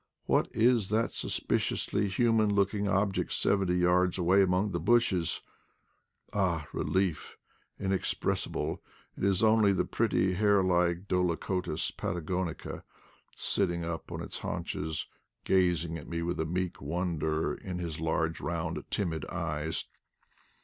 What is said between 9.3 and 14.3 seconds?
only the pretty hare like Dolichotis patagonica sitting up on